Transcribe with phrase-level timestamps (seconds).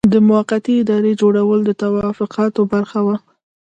[0.13, 3.15] د موقتې ادارې جوړول د توافقاتو برخه وه.